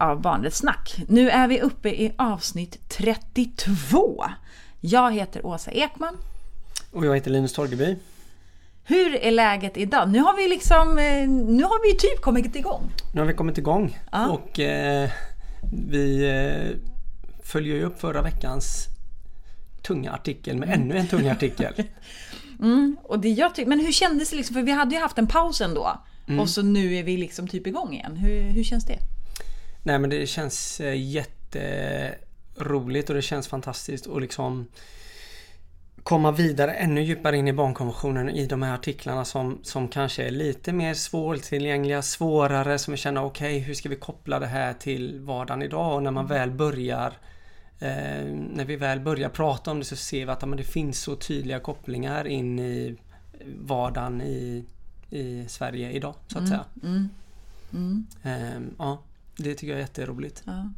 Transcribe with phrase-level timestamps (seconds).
[0.00, 1.02] av Barnrättssnack.
[1.08, 4.24] Nu är vi uppe i avsnitt 32.
[4.80, 6.16] Jag heter Åsa Ekman.
[6.92, 7.96] Och jag heter Linus Torgeby.
[8.84, 10.08] Hur är läget idag?
[10.08, 12.92] Nu har vi liksom, eh, nu har vi typ kommit igång.
[13.14, 14.28] Nu har vi kommit igång Ja.
[14.28, 15.10] och eh,
[15.88, 16.76] vi eh,
[17.42, 18.86] följer ju upp förra veckans
[19.82, 21.74] tunga artikel med ännu en tung artikel.
[22.60, 24.54] Mm, och det jag men hur kändes det liksom?
[24.54, 26.02] För vi hade ju haft en paus ändå.
[26.40, 28.16] Och så nu är vi liksom typ igång igen.
[28.16, 28.98] Hur, hur känns det?
[29.82, 34.66] Nej men det känns eh, jätteroligt och det känns fantastiskt och liksom
[36.02, 40.30] komma vidare ännu djupare in i barnkonventionen i de här artiklarna som, som kanske är
[40.30, 45.20] lite mer svårtillgängliga, svårare, som vi känner okej hur ska vi koppla det här till
[45.20, 47.12] vardagen idag och när man väl börjar
[47.78, 51.00] eh, när vi väl börjar prata om det så ser vi att men det finns
[51.00, 52.96] så tydliga kopplingar in i
[53.56, 54.64] vardagen i,
[55.10, 56.64] i Sverige idag så att säga.
[56.82, 57.08] Mm.
[57.72, 58.06] Mm.
[58.22, 58.98] Ehm, ja,
[59.38, 60.42] det tycker jag är jätteroligt.
[60.46, 60.70] Ja.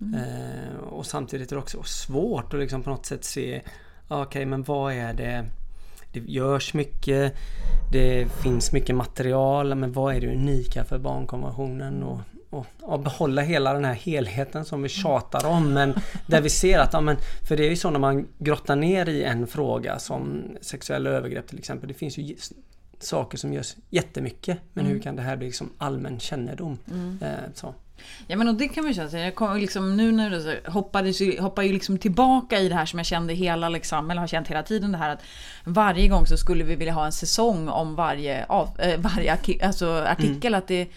[0.00, 3.62] Eh, och samtidigt är det också svårt att liksom på något sätt se
[4.08, 5.46] ja, Okej men vad är det
[6.12, 7.34] Det görs mycket
[7.92, 12.20] Det finns mycket material men vad är det unika för barnkonventionen och,
[12.50, 15.94] och, och behålla hela den här helheten som vi tjatar om men
[16.26, 17.16] där vi ser att, ja, men,
[17.48, 21.46] för det är ju så när man grottar ner i en fråga som sexuella övergrepp
[21.46, 21.88] till exempel.
[21.88, 22.36] Det finns ju
[23.02, 26.78] saker som görs jättemycket men hur kan det här bli liksom allmän kännedom?
[27.22, 27.74] Eh, så.
[28.26, 29.10] Ja men och det kan man känna.
[29.10, 32.74] så Jag kommer liksom, nu när du hoppades, ju- hoppar ju liksom tillbaka i det
[32.74, 35.22] här som jag kände hela liksom, eller har känt hela tiden det här att
[35.64, 40.04] varje gång så skulle vi vilja ha en säsong om varje, av, eh, varje alltså
[40.08, 40.54] artikel.
[40.54, 40.88] Att det,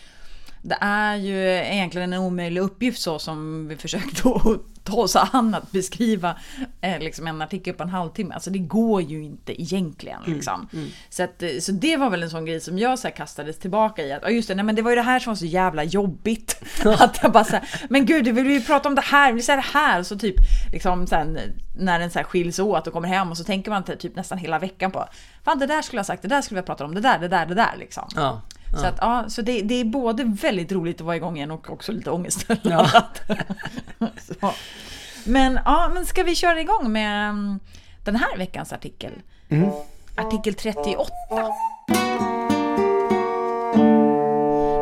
[0.62, 5.56] det är ju egentligen en omöjlig uppgift så som vi försökte att ta oss an
[5.56, 6.36] att beskriva
[6.82, 8.34] eh, liksom en artikel på en halvtimme.
[8.34, 10.22] Alltså det går ju inte egentligen.
[10.26, 10.68] Liksom.
[11.10, 13.60] Så, att, eh, så det var väl en sån grej som jag så här kastades
[13.60, 14.12] tillbaka i.
[14.14, 15.84] Att, "Ja, just det, nej, men det var ju det här som var så jävla
[15.84, 16.62] jobbigt.
[16.86, 19.36] att jag bara så här, men gud, vi vill ju prata om det här, vi
[19.36, 20.00] vill säga det här.
[20.00, 20.36] Och så typ,
[20.74, 21.40] liksom sen
[21.78, 24.38] när den så här skiljs åt och kommer hem och så tänker man typ nästan
[24.38, 25.06] hela veckan på,
[25.44, 27.02] fan det där skulle jag ha sagt, det där skulle vi ha pratat om, det
[27.02, 28.08] där, det där, det där liksom.
[28.16, 28.42] Ja,
[28.72, 31.70] Så, att, ja, så det, det är både väldigt roligt att vara igång igen och
[31.70, 33.22] också lite ångestladdat.
[34.18, 34.52] så.
[35.26, 37.60] Men, ja, men ska vi köra igång med mm,
[38.04, 39.12] den här veckans artikel?
[40.16, 41.12] Artikel 38.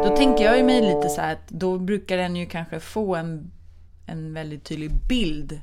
[0.04, 3.16] Då tänker jag ju mig lite så här att då brukar den ju kanske få
[3.16, 3.52] en,
[4.06, 5.62] en väldigt tydlig bild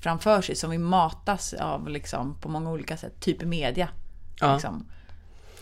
[0.00, 3.88] framför sig som vi matas av liksom, på många olika sätt, typ media.
[4.40, 4.52] Ja.
[4.52, 4.86] Liksom.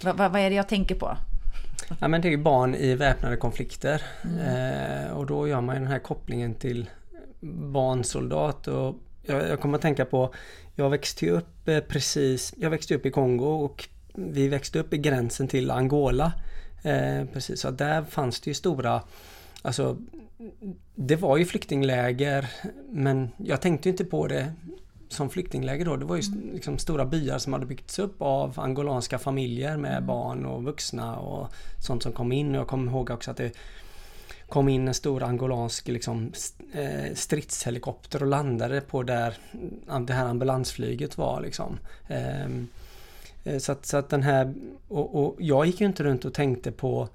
[0.03, 1.17] Vad, vad, vad är det jag tänker på?
[1.99, 4.03] Ja men det är ju barn i väpnade konflikter.
[4.23, 6.91] Eh, och då gör man ju den här kopplingen till
[7.73, 8.69] barnsoldat.
[8.69, 10.35] Och jag, jag kommer att tänka på,
[10.75, 14.99] jag växte upp eh, precis, jag växte upp i Kongo och vi växte upp i
[14.99, 16.33] gränsen till Angola.
[16.83, 19.03] Eh, precis, så där fanns det ju stora,
[19.63, 19.97] alltså
[20.95, 22.51] det var ju flyktingläger
[22.91, 24.53] men jag tänkte ju inte på det
[25.13, 25.97] som flyktingläger då.
[25.97, 26.23] Det var ju
[26.53, 31.49] liksom stora byar som hade byggts upp av angolanska familjer med barn och vuxna och
[31.79, 32.55] sånt som kom in.
[32.55, 33.53] Och jag kommer ihåg också att det
[34.49, 36.33] kom in en stor angolansk liksom,
[36.73, 39.37] eh, stridshelikopter och landade på där
[39.89, 41.41] mm, det här ambulansflyget var.
[41.41, 41.79] Liksom.
[42.09, 42.69] Ehm,
[43.45, 44.55] eh, så, att, så att den här...
[44.89, 47.09] Och, och jag gick ju inte runt och tänkte på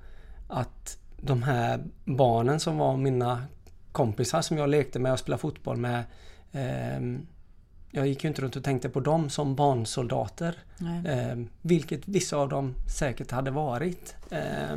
[0.48, 3.44] att de här barnen som var mina
[3.92, 6.04] kompisar som jag lekte med och spelade fotboll med
[6.52, 7.28] ehm,
[7.96, 10.56] jag gick ju inte runt och tänkte på dem som barnsoldater.
[11.06, 14.16] Eh, vilket vissa av dem säkert hade varit.
[14.30, 14.72] Eh,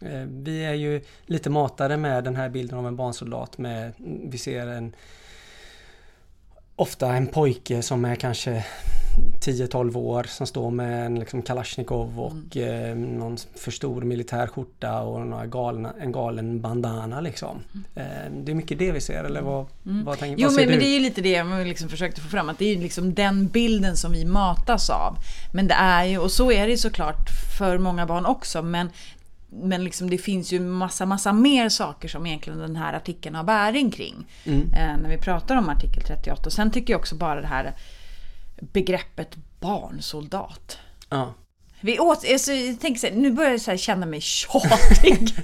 [0.00, 3.92] eh, vi är ju lite matade med den här bilden av en barnsoldat med,
[4.28, 4.94] vi ser en
[6.76, 8.64] Ofta en pojke som är kanske
[9.40, 15.00] 10-12 år som står med en liksom Kalashnikov och eh, någon för stor militär skjorta
[15.00, 17.60] och några galna, en galen bandana liksom.
[17.94, 18.04] Eh,
[18.44, 20.78] det är mycket det vi ser eller vad, vad, tänker, Jo vad ser men, men
[20.78, 20.84] du?
[20.84, 22.48] det är ju lite det jag liksom försökte få fram.
[22.48, 25.16] Att det är ju liksom den bilden som vi matas av.
[25.52, 27.28] Men det är ju, och så är det ju såklart
[27.58, 28.62] för många barn också.
[28.62, 28.90] Men,
[29.62, 33.44] men liksom det finns ju massa, massa mer saker som egentligen den här artikeln har
[33.44, 34.26] bäring kring.
[34.76, 36.42] Eh, när vi pratar om artikel 38.
[36.46, 37.74] Och sen tycker jag också bara det här
[38.60, 40.78] begreppet barnsoldat.
[41.08, 41.34] Ja.
[41.80, 45.18] Vi åt, alltså, tänker så här, nu börjar jag så känna mig tjatig.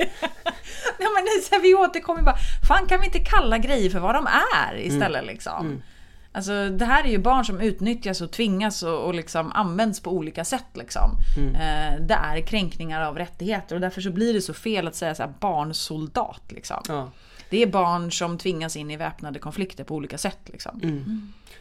[0.99, 2.37] Nej, men så här, vi återkommer bara,
[2.69, 4.27] fan kan vi inte kalla grejer för vad de
[4.71, 5.83] är istället liksom?
[6.32, 10.11] Alltså det här är ju barn som utnyttjas och tvingas och, och liksom används på
[10.11, 11.11] olika sätt liksom.
[11.55, 15.15] Eh, det är kränkningar av rättigheter och därför så blir det så fel att säga
[15.15, 16.82] så här barnsoldat liksom.
[16.88, 17.11] Ja.
[17.50, 20.81] Det är barn som tvingas in i väpnade konflikter på olika sätt liksom.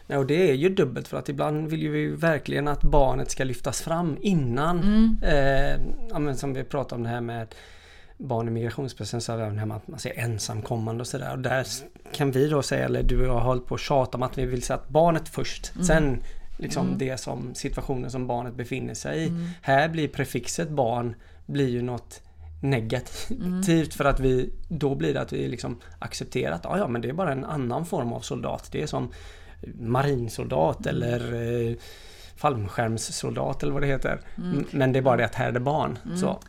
[0.08, 3.32] Ja, och det är ju dubbelt för att ibland vill ju vi verkligen att barnet
[3.32, 4.80] ska lyftas fram innan.
[5.24, 7.56] Eh, ja, som vi pratade om det här med
[8.20, 11.32] barn i migrationsprocessen så även hemma att man ser ensamkommande och sådär.
[11.32, 11.68] Och där
[12.12, 14.38] kan vi då säga, eller du och jag har hållit på att tjata om att
[14.38, 15.72] vi vill sätta barnet först.
[15.76, 15.86] Mm.
[15.86, 16.24] Sen
[16.58, 16.98] liksom mm.
[16.98, 19.28] det som situationen som barnet befinner sig i.
[19.28, 19.48] Mm.
[19.62, 22.22] Här blir prefixet barn blir ju något
[22.62, 23.32] negativt
[23.70, 23.86] mm.
[23.86, 27.14] för att vi då blir det att vi liksom accepterar att ja, men det är
[27.14, 28.70] bara en annan form av soldat.
[28.72, 29.12] Det är som
[29.80, 30.96] marinsoldat mm.
[30.96, 31.34] eller
[31.70, 31.76] eh,
[32.36, 34.22] fallskärmssoldat eller vad det heter.
[34.38, 34.66] Mm.
[34.72, 36.00] Men det är bara det att här är det barn.
[36.18, 36.40] Så.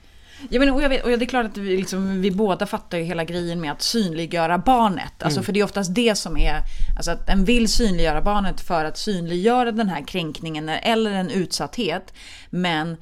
[0.49, 2.99] Ja, men, och, jag vet, och det är klart att vi, liksom, vi båda fattar
[2.99, 5.23] ju hela grejen med att synliggöra barnet.
[5.23, 5.45] Alltså, mm.
[5.45, 6.63] För det är oftast det som är,
[6.97, 12.15] alltså att en vill synliggöra barnet för att synliggöra den här kränkningen eller en utsatthet.
[12.51, 12.97] Men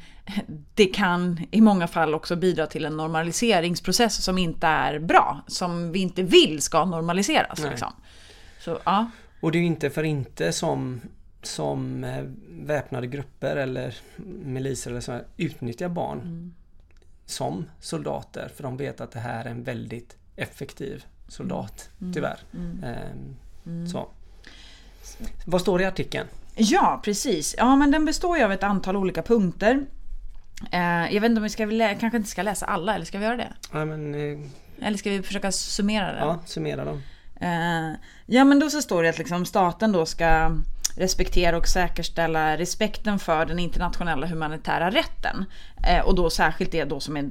[0.74, 5.40] det kan i många fall också bidra till en normaliseringsprocess som inte är bra.
[5.46, 7.58] Som vi inte vill ska normaliseras.
[7.58, 7.92] Liksom.
[8.60, 9.10] Så, ja.
[9.40, 11.00] Och det är ju inte för inte som,
[11.42, 13.94] som eh, väpnade grupper eller
[14.44, 16.20] miliser eller så utnyttjar barn.
[16.20, 16.54] Mm
[17.30, 22.02] som soldater för de vet att det här är en väldigt effektiv soldat, mm.
[22.02, 22.14] mm.
[22.14, 22.38] tyvärr.
[22.54, 22.84] Mm.
[22.84, 23.36] Ehm,
[23.66, 23.86] mm.
[23.86, 24.08] Så.
[25.44, 26.28] Vad står det i artikeln?
[26.54, 27.54] Ja, precis.
[27.58, 29.86] Ja, men den består ju av ett antal olika punkter.
[30.72, 33.24] Eh, jag vet inte om vi ska, kanske inte ska läsa alla, eller ska vi
[33.24, 33.52] göra det?
[33.72, 34.38] Ja, men, eh,
[34.86, 36.18] eller ska vi försöka summera det?
[36.18, 37.02] Ja, summera dem.
[37.40, 40.56] Eh, ja, men då så står det att liksom staten då ska
[40.98, 45.44] respektera och säkerställa respekten för den internationella humanitära rätten.
[45.88, 47.30] Eh, och då särskilt det då som är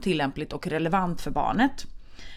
[0.00, 1.86] tillämpligt och relevant för barnet.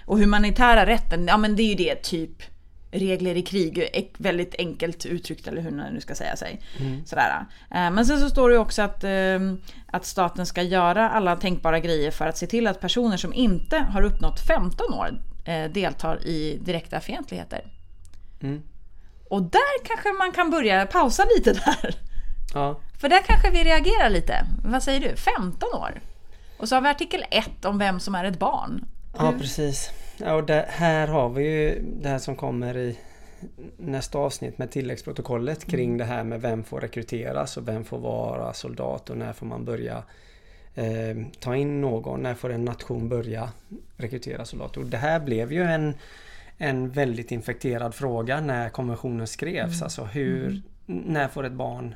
[0.05, 2.43] Och humanitära rätten, ja men det är ju det typ
[2.91, 6.61] regler i krig, väldigt enkelt uttryckt eller hur man nu ska säga sig.
[6.79, 7.05] Mm.
[7.05, 7.45] Sådär.
[7.71, 11.79] Eh, men sen så står det också att, ehm, att staten ska göra alla tänkbara
[11.79, 16.27] grejer för att se till att personer som inte har uppnått 15 år eh, deltar
[16.27, 17.61] i direkta fientligheter.
[18.41, 18.61] Mm.
[19.31, 21.95] Och där kanske man kan börja pausa lite där.
[22.53, 22.79] Ja.
[22.99, 24.45] För där kanske vi reagerar lite.
[24.63, 25.15] Vad säger du?
[25.15, 26.01] 15 år?
[26.57, 28.85] Och så har vi artikel 1 om vem som är ett barn.
[29.17, 29.91] Ja, precis.
[30.17, 32.99] Ja, och det, här har vi ju det här som kommer i
[33.77, 35.97] nästa avsnitt med tilläggsprotokollet kring mm.
[35.97, 39.65] det här med vem får rekryteras och vem får vara soldat och när får man
[39.65, 40.03] börja
[40.75, 42.23] eh, ta in någon?
[42.23, 43.49] När får en nation börja
[43.97, 44.81] rekrytera soldater?
[44.81, 45.93] Och det här blev ju en
[46.57, 49.73] en väldigt infekterad fråga när konventionen skrevs.
[49.73, 49.83] Mm.
[49.83, 50.61] Alltså hur, mm.
[50.85, 51.95] när får ett barn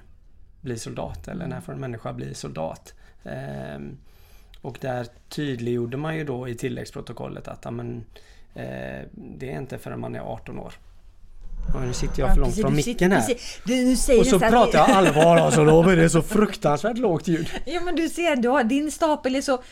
[0.61, 2.93] bli soldat eller när får en människa bli soldat?
[3.23, 3.97] Ehm,
[4.61, 8.05] och där tydliggjorde man ju då i tilläggsprotokollet att amen,
[8.55, 10.73] eh, det är inte förrän man är 18 år.
[11.73, 13.23] Och nu sitter jag för långt från micken här.
[13.65, 17.49] Du, och så pratar jag allvar alltså, då blir det så fruktansvärt lågt ljud.
[17.65, 19.63] Ja men du ser, du har, din stapel är så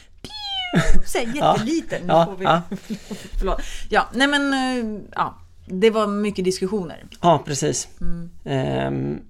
[1.05, 2.01] så jätteliten.
[2.07, 2.61] Ja, får vi, ja.
[3.37, 3.61] förlåt.
[3.89, 7.05] Ja, nej men eh, ja, det var mycket diskussioner.
[7.21, 7.87] Ja, precis.
[8.01, 8.29] Mm.
[8.45, 9.21] Ehm,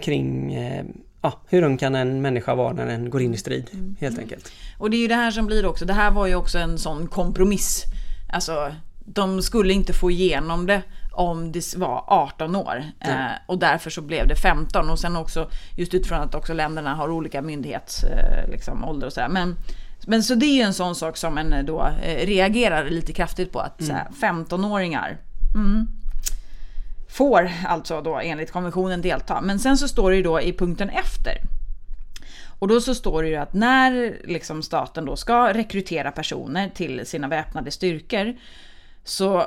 [0.00, 0.84] kring eh,
[1.22, 3.96] ja, hur ung kan en människa vara när den går in i strid, mm.
[4.00, 4.52] helt enkelt.
[4.78, 6.78] Och det är ju det här som blir också, det här var ju också en
[6.78, 7.84] sån kompromiss.
[8.32, 8.72] Alltså,
[9.04, 10.82] de skulle inte få igenom det
[11.12, 12.84] om det var 18 år.
[13.00, 13.26] Mm.
[13.26, 14.90] Eh, och därför så blev det 15.
[14.90, 19.28] Och sen också just utifrån att också länderna har olika myndighetsålder eh, liksom, och sådär.
[19.28, 19.56] Men
[20.06, 23.12] men så det är ju en sån sak som en eh, då eh, reagerar lite
[23.12, 24.06] kraftigt på att mm.
[24.20, 25.18] 15-åringar
[25.54, 25.86] mm,
[27.08, 29.40] får alltså då enligt konventionen delta.
[29.40, 31.34] Men sen så står det ju då i punkten efter.
[32.58, 37.06] Och då så står det ju att när liksom staten då ska rekrytera personer till
[37.06, 38.36] sina väpnade styrkor
[39.04, 39.44] så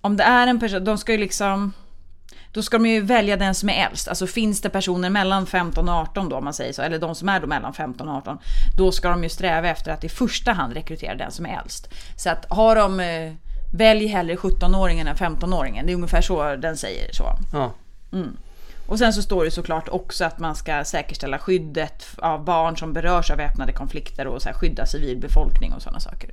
[0.00, 1.72] om det är en person, de ska ju liksom
[2.54, 4.08] då ska de ju välja den som är äldst.
[4.08, 7.14] Alltså finns det personer mellan 15 och 18 då, om man säger så, eller de
[7.14, 8.38] som är då mellan 15 och 18,
[8.78, 11.88] då ska de ju sträva efter att i första hand rekrytera den som är äldst.
[12.16, 13.32] Så att har de, eh,
[13.74, 15.86] välj hellre 17-åringen än 15-åringen.
[15.86, 17.24] Det är ungefär så den säger så.
[17.52, 17.72] Ja.
[18.12, 18.36] Mm.
[18.86, 22.92] Och sen så står det såklart också att man ska säkerställa skyddet av barn som
[22.92, 26.30] berörs av väpnade konflikter och så här skydda civilbefolkning och sådana saker.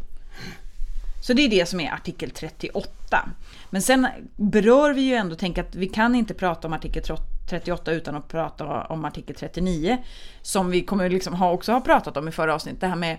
[1.21, 3.29] Så det är det som är artikel 38.
[3.71, 7.03] Men sen berör vi ju ändå, tänk att vi kan inte prata om artikel
[7.49, 9.97] 38 utan att prata om artikel 39.
[10.41, 12.81] Som vi kommer liksom ha, också ha pratat om i förra avsnittet.
[12.81, 13.17] Det här med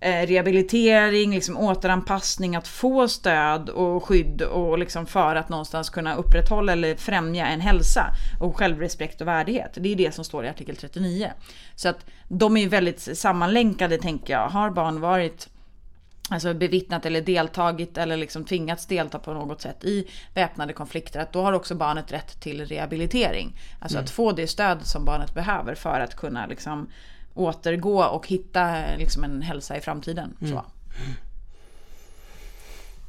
[0.00, 6.14] eh, rehabilitering, liksom återanpassning, att få stöd och skydd och liksom för att någonstans kunna
[6.14, 9.70] upprätthålla eller främja en hälsa och självrespekt och värdighet.
[9.74, 11.32] Det är det som står i artikel 39.
[11.74, 14.48] Så att de är ju väldigt sammanlänkade tänker jag.
[14.48, 15.48] Har barn varit
[16.28, 21.32] alltså bevittnat eller deltagit eller liksom tvingats delta på något sätt i väpnade konflikter, att
[21.32, 23.58] då har också barnet rätt till rehabilitering.
[23.78, 24.04] Alltså mm.
[24.04, 26.88] att få det stöd som barnet behöver för att kunna liksom
[27.34, 30.36] återgå och hitta liksom en hälsa i framtiden.
[30.40, 30.52] Mm.
[30.52, 30.64] Så.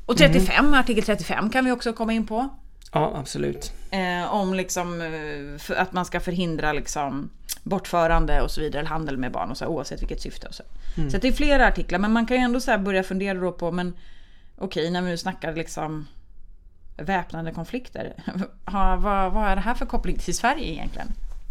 [0.05, 0.79] Och 35, mm.
[0.79, 2.49] artikel 35 kan vi också komma in på.
[2.91, 3.73] Ja, absolut.
[3.91, 7.29] Eh, om liksom, eh, att man ska förhindra liksom
[7.69, 10.47] bortförande och så vidare, eller handel med barn och så oavsett vilket syfte.
[10.47, 10.63] Och så.
[10.97, 11.09] Mm.
[11.09, 13.71] så det är flera artiklar, men man kan ju ändå så börja fundera då på,
[13.71, 13.93] men
[14.57, 16.07] okej, okay, när vi nu snackar liksom
[16.97, 18.13] väpnade konflikter.
[18.65, 21.07] vad, vad är det här för koppling till Sverige egentligen?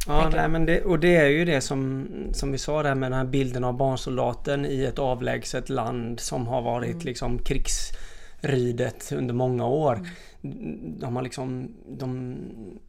[0.06, 3.10] Ja, nej, men det, och det är ju det som, som vi sa där med
[3.10, 7.04] den här bilden av barnsoldaten i ett avlägset land som har varit mm.
[7.04, 9.94] liksom krigsridet under många år.
[9.94, 10.06] Mm.
[10.40, 12.36] De, har liksom, de,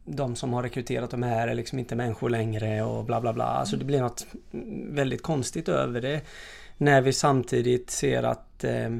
[0.04, 3.44] de som har rekryterat de här är liksom inte människor längre och bla bla bla.
[3.44, 4.26] Alltså det blir något
[4.88, 6.20] väldigt konstigt över det.
[6.76, 8.90] När vi samtidigt ser att eh,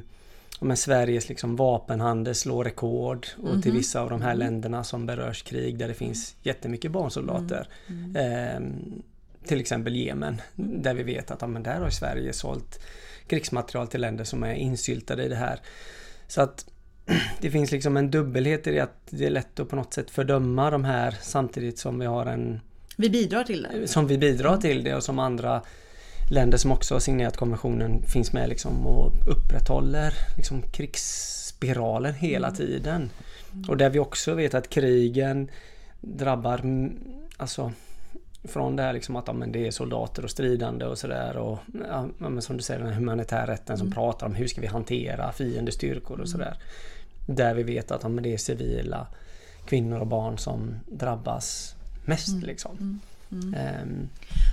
[0.61, 3.63] men Sveriges liksom vapenhandel slår rekord och mm -hmm.
[3.63, 3.79] till mhm.
[3.79, 7.69] vissa av de här länderna som berörs krig där det finns jättemycket barnsoldater.
[7.89, 8.17] Mm.
[8.17, 8.61] Eh,
[9.45, 12.81] till exempel Jemen där vi vet att ja, men där har Sverige sålt
[13.27, 15.61] krigsmaterial till länder som är insyltade i det här.
[16.27, 16.67] Så att
[17.41, 20.11] det finns liksom en dubbelhet i det att det är lätt att på något sätt
[20.11, 22.61] fördöma de här samtidigt som vi har en...
[22.97, 23.89] Vi bidrar till det.
[23.89, 25.63] Som vi bidrar till det och som andra
[26.31, 32.57] länder som också har signerat konventionen finns med liksom och upprätthåller liksom krigsspiralen hela mm.
[32.57, 33.11] tiden.
[33.69, 35.51] Och där vi också vet att krigen
[36.01, 36.61] drabbar
[37.37, 37.73] alltså
[38.45, 41.59] från det här liksom att ja, men det är soldater och stridande och sådär och
[41.89, 43.95] ja, men som du säger den humanitär rätten som mm.
[43.95, 46.27] pratar om hur ska vi hantera fiendestyrkor och mm.
[46.27, 46.57] sådär.
[47.27, 49.07] Där vi vet att ja, men det är civila
[49.67, 52.47] kvinnor och barn som drabbas mest mm.
[52.47, 53.01] liksom.
[53.33, 53.55] Mm.
[53.83, 54.09] Um,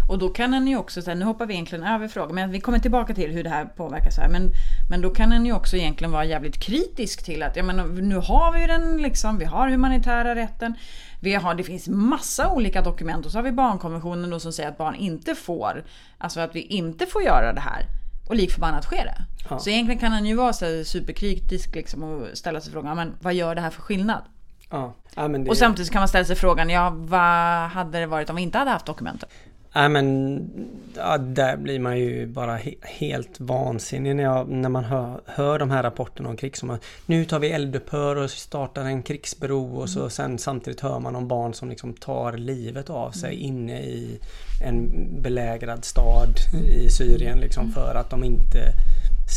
[0.09, 2.51] och då kan en ju också, så här, nu hoppar vi egentligen över frågan, men
[2.51, 4.29] vi kommer tillbaka till hur det här påverkar så här.
[4.29, 4.51] Men,
[4.89, 8.15] men då kan en ju också egentligen vara jävligt kritisk till att, jag menar, nu
[8.15, 10.73] har vi den liksom, vi har humanitära rätten.
[11.19, 14.69] Vi har, det finns massa olika dokument och så har vi barnkonventionen då som säger
[14.69, 15.83] att barn inte får,
[16.17, 17.85] alltså att vi inte får göra det här.
[18.29, 19.25] Och lik förbannat sker det.
[19.49, 19.59] Ja.
[19.59, 23.33] Så egentligen kan han ju vara så superkritisk liksom och ställa sig frågan, men vad
[23.33, 24.21] gör det här för skillnad?
[24.69, 24.93] Ja.
[25.15, 25.49] ja det...
[25.49, 28.57] Och samtidigt kan man ställa sig frågan, ja vad hade det varit om vi inte
[28.57, 29.29] hade haft dokumenten?
[29.77, 30.49] Nej men
[30.95, 35.59] ja, där blir man ju bara he helt vansinnig när, jag, när man hör, hör
[35.59, 36.57] de här rapporterna om krig.
[36.57, 40.09] Som nu tar vi eldupphör och startar en krigsbro och så mm.
[40.09, 43.45] sen samtidigt hör man om barn som liksom tar livet av sig mm.
[43.45, 44.19] inne i
[44.63, 46.29] en belägrad stad
[46.71, 47.73] i Syrien liksom mm.
[47.73, 48.73] för att de inte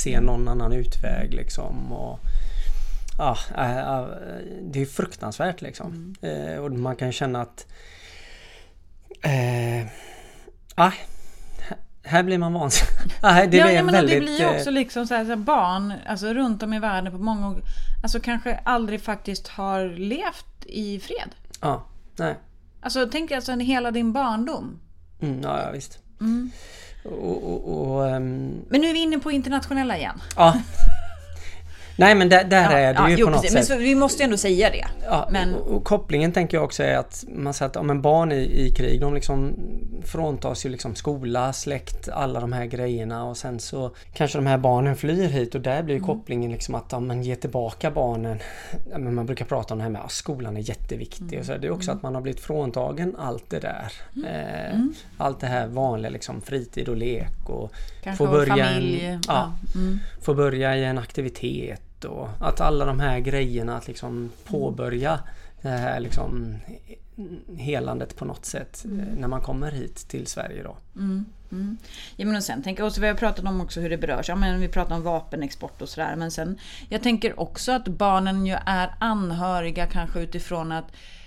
[0.05, 1.93] ser någon annan utväg liksom.
[1.93, 2.21] Och,
[3.21, 4.07] ja, äh,
[4.63, 6.15] det är fruktansvärt liksom.
[6.23, 6.55] Mm.
[6.55, 7.67] Eh, och man kan känna att
[9.23, 9.87] eh,
[10.75, 10.93] ah,
[12.03, 13.15] här blir man vansinnig.
[13.21, 15.37] ah, det, ja, men väldigt, det blir ju eh, också liksom så här, så här,
[15.37, 17.57] barn alltså runt om i världen på många
[18.03, 21.31] Alltså kanske aldrig faktiskt har levt i fred.
[21.61, 21.87] Ja,
[22.17, 22.35] nej.
[22.81, 24.81] Alltså tänk alltså hela din barndom.
[25.21, 25.99] Mm, ja, ja, visst.
[26.21, 26.51] Mm.
[27.05, 28.65] Och, och, och, um...
[28.69, 30.23] Men nu är vi inne på internationella igen.
[30.37, 30.61] Ja.
[32.01, 33.67] Nej men där, där ja, är det ja, ju jo, på något precis.
[33.67, 33.77] sätt.
[33.77, 34.87] Men vi måste ändå säga det.
[35.05, 35.55] Ja, men...
[35.55, 38.37] och, och, kopplingen tänker jag också är att man säger att ja, men barn i,
[38.37, 39.55] i krig de liksom
[40.05, 44.59] fråntas ju liksom skola, släkt, alla de här grejerna och sen så kanske de här
[44.59, 46.07] barnen flyr hit och där blir mm.
[46.07, 48.39] kopplingen liksom att ja, man ger tillbaka barnen.
[48.99, 51.41] Men man brukar prata om det här med att skolan är jätteviktig mm.
[51.41, 51.57] och så.
[51.57, 51.97] Det är också mm.
[51.97, 53.93] att man har blivit fråntagen allt det där.
[54.17, 54.29] Mm.
[54.29, 54.95] Eh, mm.
[55.17, 59.05] allt det här vanliga liksom fritid och lek och Kanske få börja, familj.
[59.05, 59.99] En, ja, mm.
[60.21, 65.21] få börja i en aktivitet och att alla de här grejerna att liksom påbörja
[65.63, 66.57] det här liksom
[67.57, 69.07] helandet på något sätt mm.
[69.07, 70.77] när man kommer hit till Sverige då.
[70.97, 71.25] Mm.
[71.53, 71.77] Mm.
[72.17, 74.29] Ja, men och sen tänker jag, vi har pratat om också hur det berörs.
[74.29, 76.17] Ja, men vi pratar om vapenexport och sådär.
[76.17, 81.20] Men sen, jag tänker också att barnen ju är anhöriga kanske utifrån att Eh,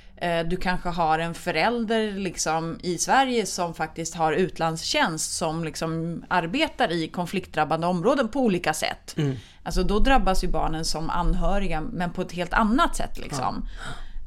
[0.46, 6.92] du kanske har en förälder liksom i Sverige som faktiskt har utlandstjänst som liksom arbetar
[6.92, 9.18] i konfliktdrabbade områden på olika sätt.
[9.18, 9.36] Mm.
[9.64, 13.68] Alltså då drabbas ju barnen som anhöriga men på ett helt annat sätt liksom.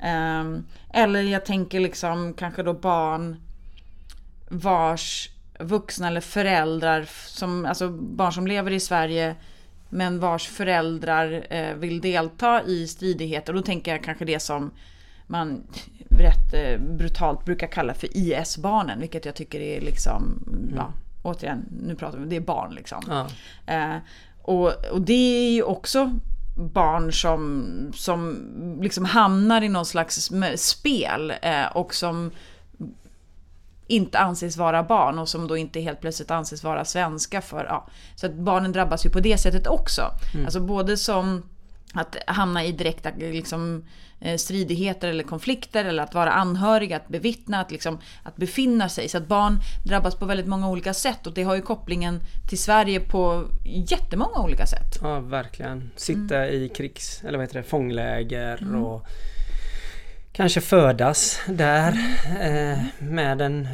[0.02, 0.40] Ja.
[0.40, 3.36] Um, eller jag tänker liksom kanske då barn
[4.48, 9.36] vars vuxna eller föräldrar, som, alltså barn som lever i Sverige
[9.88, 13.52] men vars föräldrar eh, vill delta i stridigheter.
[13.52, 14.70] Då tänker jag kanske det som
[15.26, 15.62] man
[16.10, 20.74] rätt eh, brutalt brukar kalla för IS-barnen, vilket jag tycker är liksom, mm.
[20.76, 20.92] ja,
[21.22, 23.02] återigen, nu pratar vi, det är barn liksom.
[23.08, 23.26] Ja.
[23.74, 23.96] Eh,
[24.42, 26.18] och, och det är ju också
[26.56, 28.38] barn som, som
[28.82, 32.30] liksom hamnar i någon slags spel eh, och som
[33.86, 37.86] inte anses vara barn och som då inte helt plötsligt anses vara svenska för, ja.
[38.14, 40.02] Så att barnen drabbas ju på det sättet också.
[40.34, 40.46] Mm.
[40.46, 41.42] Alltså både som
[41.92, 43.84] att hamna i direkta liksom,
[44.36, 49.08] stridigheter eller konflikter eller att vara anhörig, att bevittna, att, liksom, att befinna sig.
[49.08, 52.58] Så att barn drabbas på väldigt många olika sätt och det har ju kopplingen till
[52.58, 54.98] Sverige på jättemånga olika sätt.
[55.02, 55.90] Ja, verkligen.
[55.96, 56.54] Sitta mm.
[56.54, 58.84] i krigs eller vad heter det, fångläger mm.
[58.84, 59.06] och
[60.32, 61.92] kanske födas där
[62.40, 63.68] eh, med en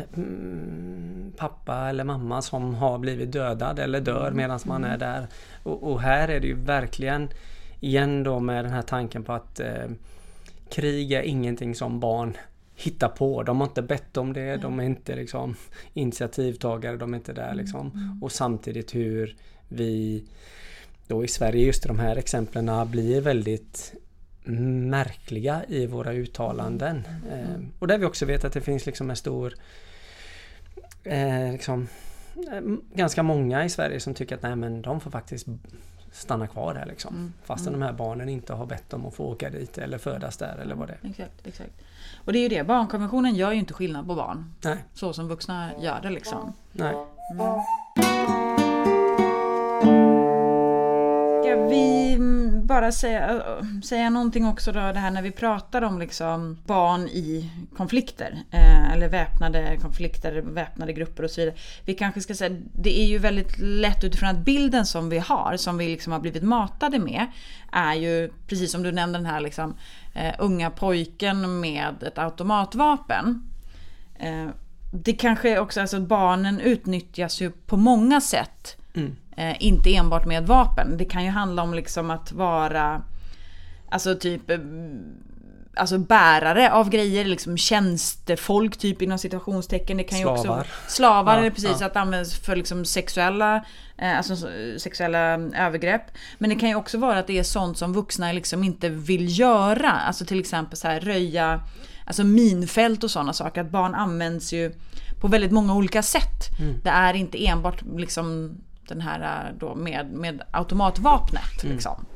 [1.37, 5.26] pappa eller mamma som har blivit dödad eller dör medan man är där.
[5.62, 7.28] Och, och, här är det ju verkligen
[7.80, 9.87] igen då med den här tanken på att eh,
[10.73, 12.37] krig är ingenting som barn
[12.75, 13.43] hittar på.
[13.43, 15.57] De har inte bett om det, de är inte liksom
[15.95, 17.91] initiativtagare, de är inte där liksom.
[17.91, 18.23] Mm.
[18.23, 19.37] Och samtidigt hur
[19.69, 20.25] vi
[21.07, 23.95] då i Sverige just de här exemplen blir väldigt
[24.45, 27.07] märkliga i våra uttalanden.
[27.33, 27.45] Mm.
[27.45, 29.55] Eh, och där vi också vet att det finns liksom en stor
[31.05, 31.88] eh, liksom,
[32.52, 32.61] eh,
[32.95, 35.47] ganska många i Sverige som tycker att nej men de får faktiskt
[36.12, 37.14] stanna kvar där liksom.
[37.14, 37.33] Mm.
[37.45, 37.81] Fastän mm.
[37.81, 40.75] de här barnen inte har bett om att få åka dit eller födas där eller
[40.75, 41.11] vad det är.
[41.11, 41.73] Exakt, exakt.
[42.25, 44.54] Och det är ju det, barnkonventionen gör ju inte skillnad på barn.
[44.64, 44.85] Nej.
[44.95, 46.52] Så som vuxna gör det liksom.
[46.73, 46.95] Nej.
[47.33, 48.91] Mm.
[51.42, 52.16] Ska vi
[52.64, 53.42] bara säga,
[53.84, 58.38] säga någonting också då, det här när vi pratar om liksom barn i konflikter.
[58.50, 61.56] Eh, eller väpnade konflikter, väpnade grupper och så vidare.
[61.84, 65.56] Vi kanske ska säga, det är ju väldigt lätt utifrån att bilden som vi har,
[65.56, 67.26] som vi liksom har blivit matade med,
[67.72, 69.75] är ju precis som du nämnde den här liksom,
[70.14, 73.50] eh, unga pojken med ett automatvapen.
[74.18, 74.49] Eh,
[74.92, 78.76] det kanske också, alltså barnen utnyttjas ju på många sätt.
[78.94, 79.16] Mm.
[79.37, 80.97] Eh, inte enbart med vapen.
[80.97, 83.03] Det kan ju handla om liksom att vara,
[83.89, 84.59] alltså typ eh,
[85.77, 89.97] alltså bärare av grejer, liksom tjänstefolk typ inom situationstecken.
[89.97, 90.45] Det kan slavar.
[90.45, 91.87] ju också Slavar, ja, precis, ja.
[91.87, 93.65] att användas för liksom sexuella,
[93.99, 94.37] eh, alltså
[94.79, 95.19] sexuella
[95.57, 96.03] övergrepp.
[96.39, 99.39] Men det kan ju också vara att det är sånt som vuxna liksom inte vill
[99.39, 99.91] göra.
[99.91, 101.61] Alltså till exempel så här röja,
[102.07, 103.61] alltså minfält och sådana saker.
[103.61, 104.73] Att barn används ju
[105.21, 106.59] på väldigt många olika sätt.
[106.59, 106.81] Mm.
[106.83, 108.57] Det är inte enbart liksom
[108.92, 111.62] den här eh, då med, med automatvapnet.
[111.62, 111.74] Mm.
[111.74, 112.07] Liksom.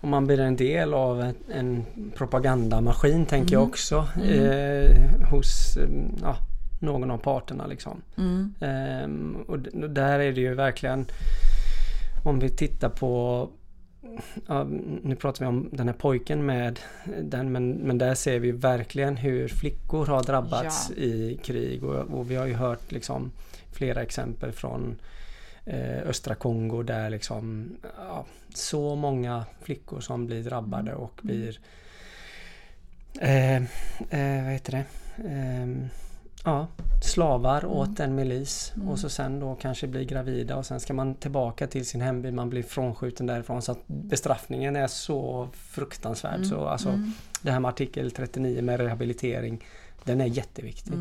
[0.00, 1.84] Och man blir en del av en,
[2.16, 3.60] propagandamaskin tänker mm.
[3.60, 4.06] jag också.
[4.16, 4.44] Mm.
[4.44, 6.36] Eh, hos mm, ja,
[6.80, 8.02] någon av parterna liksom.
[8.60, 9.08] Eh,
[9.46, 9.58] och
[9.90, 11.06] där är det ju verkligen
[12.24, 13.48] om vi tittar på
[14.46, 14.64] Ja,
[15.02, 16.80] nu pratar vi om den här pojken med
[17.22, 21.02] den men, men där ser vi verkligen hur flickor har drabbats ja.
[21.02, 23.30] i krig och, och, vi har ju hört liksom
[23.72, 25.00] flera exempel från
[26.06, 31.26] östra Kongo där liksom ja, så många flickor som blir drabbade och mm.
[31.26, 31.60] blir
[33.20, 34.84] eh, eh, vad heter det?
[35.28, 35.68] Eh,
[36.44, 36.66] ja,
[37.02, 37.70] slavar mm.
[37.70, 38.88] åt en milis mm.
[38.88, 42.30] och så sen då kanske blir gravida och sen ska man tillbaka till sin hemby.
[42.30, 46.34] Man blir frånskjuten därifrån så att bestraffningen är så fruktansvärd.
[46.34, 46.48] Mm.
[46.48, 47.12] Så alltså mm.
[47.42, 49.64] det här med artikel 39 med rehabilitering
[50.04, 50.94] den är jätteviktig.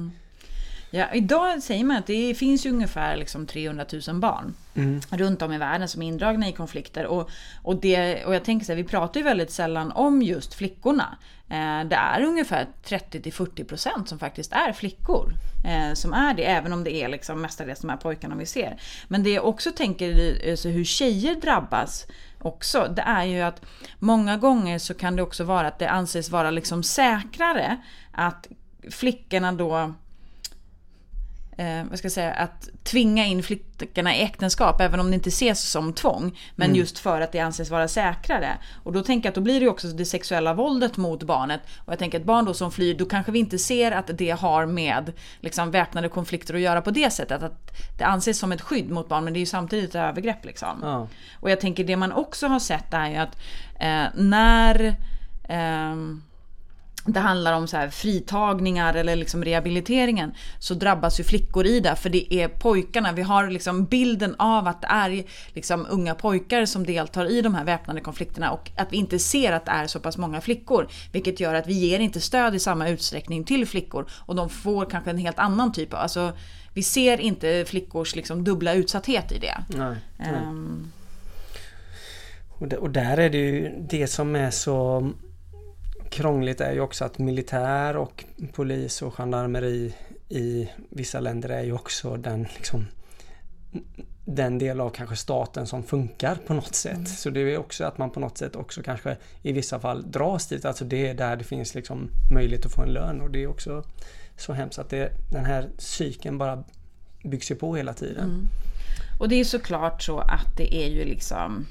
[0.92, 5.02] Ja, idag säger man att det finns ungefär liksom 300 000 barn mm.
[5.10, 7.06] runt om i världen som är indragna i konflikter.
[7.06, 7.30] Och,
[7.64, 11.18] och, det, och jag tänker så här, vi pratar ju väldigt sällan om just flickorna.
[11.50, 15.34] Eh, det är ungefär 30-40% som faktiskt är flickor.
[15.66, 18.82] Eh, som är det, även om det är liksom mestadels de här pojkarna vi ser.
[19.08, 22.08] Men det jag också tänker, alltså hur tjejer drabbas
[22.42, 23.62] också, det är ju att
[24.00, 27.78] många gånger så kan det också vara att det anses vara liksom säkrare
[28.12, 28.48] att
[28.92, 29.94] flickorna då
[31.60, 35.30] eh, vad ska jag säga, att tvinga in flickorna i äktenskap, även om det inte
[35.30, 36.40] ses som tvång.
[36.56, 36.78] Men mm.
[36.78, 38.58] just för att det anses vara säkrare.
[38.84, 41.62] Och då tänker jag att då blir det också det sexuella våldet mot barnet.
[41.86, 44.30] Och jag tänker att barn då som flyr, då kanske vi inte ser att det
[44.30, 47.44] har med liksom, väpnade konflikter att göra på det sättet.
[47.44, 50.46] Att det anses som ett skydd mot barn, men det är ju samtidigt ett övergrepp.
[50.46, 50.80] Liksom.
[50.82, 51.08] Ja.
[51.40, 53.38] Och jag tänker det man också har sett är ju att
[53.80, 54.96] eh, när
[55.50, 55.96] eh,
[57.12, 61.96] det handlar om så här fritagningar eller liksom rehabiliteringen så drabbas ju flickor i det
[61.96, 63.12] för det är pojkarna.
[63.12, 67.56] Vi har liksom bilden av att det är liksom unga pojkar som deltar i de
[67.56, 70.88] här väpnade konflikterna och att vi inte ser att det är så pass många flickor.
[71.12, 74.86] Vilket gör att vi ger inte stöd i samma utsträckning till flickor och de får
[74.86, 76.00] kanske en helt annan typ av...
[76.00, 76.34] Alltså,
[76.74, 79.64] vi ser inte flickors liksom dubbla utsatthet i det.
[79.68, 80.30] Nej, nej.
[80.34, 80.92] Um...
[82.80, 85.10] och, där är det ju det som är så
[86.10, 89.96] krångligt är ju också att militär och polis och gendarmeri
[90.30, 92.86] i vissa länder är ju också den liksom
[94.26, 96.94] den del av kanske staten som funkar på något sätt.
[96.94, 97.06] Mm.
[97.06, 100.48] Så det är också att man på något sätt också kanske i vissa fall dras
[100.48, 100.66] dit.
[100.66, 103.48] Alltså det är där det finns liksom möjlighet att få en lön och det är
[103.48, 103.84] också
[104.38, 106.64] så hemskt att det, den här cykeln bara
[107.24, 108.24] byggs ju på hela tiden.
[108.24, 108.48] Mm.
[109.20, 111.66] Och det är såklart så att det är ju liksom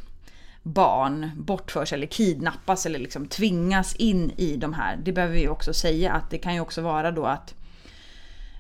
[0.73, 4.99] barn bortförs eller kidnappas eller liksom tvingas in i de här.
[5.05, 7.55] Det behöver vi också säga att det kan ju också vara då att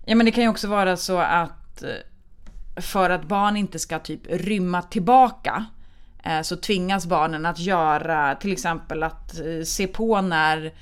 [0.06, 3.98] Ja men det kan ju också vara så att eh, för att barn inte ska
[3.98, 5.64] typ rymma tillbaka
[6.24, 10.72] eh, så tvingas barnen att göra till exempel att eh, se på när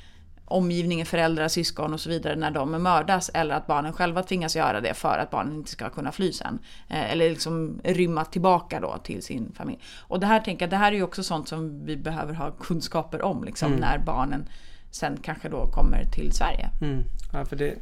[0.49, 4.81] omgivningen, föräldrar, syskon och så vidare när de mördas eller att barnen själva tvingas göra
[4.81, 6.59] det för att barnen inte ska kunna fly sen.
[6.89, 9.79] Eh, eller liksom rymma tillbaka då till sin familj.
[9.99, 12.51] Och det här tänker jag, det här är ju också sånt som vi behöver ha
[12.51, 13.81] kunskaper om liksom mm.
[13.81, 14.49] när barnen
[14.91, 16.71] sen kanske då kommer till Sverige.
[16.81, 17.03] Mm.
[17.33, 17.75] Ja, för det,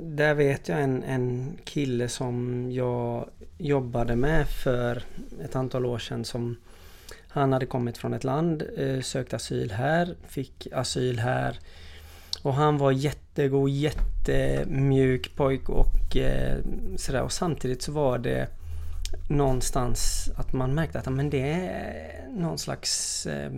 [0.00, 5.02] där vet jag en, en kille som jag jobbade med för
[5.44, 6.56] ett antal år sedan som
[7.28, 11.58] han hade kommit från ett land, eh, sökt asyl här, fick asyl här.
[12.42, 16.58] Och han var jättegod, jättemjuk pojk och eh,
[16.96, 17.22] sådär.
[17.22, 18.48] Och samtidigt så var det
[19.28, 23.50] någonstans att man märkte att men det är någon slags eh,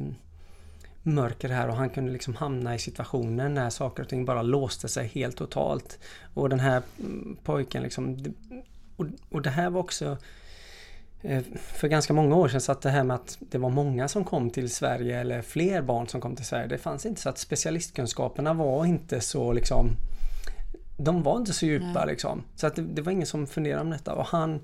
[1.02, 4.88] mörker här och han kunde liksom hamna i situationer när saker och ting bara låste
[4.88, 5.98] sig helt totalt.
[6.34, 8.34] Och den här mm, pojken liksom...
[8.96, 10.18] Och, och det här var också
[11.54, 14.24] för ganska många år sedan så att det här med att det var många som
[14.24, 16.66] kom till Sverige eller fler barn som kom till Sverige.
[16.66, 19.90] Det fanns inte så att specialistkunskaperna var inte så liksom
[20.96, 22.06] De var inte så djupa Nej.
[22.06, 22.42] liksom.
[22.56, 24.60] Så att det, det, var ingen som funderade om detta och han